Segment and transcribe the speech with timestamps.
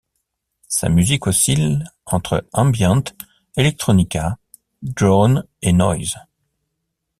[0.67, 3.03] Sa musique oscille entre ambient,
[3.55, 4.39] electronica,
[4.81, 6.15] drone et noise.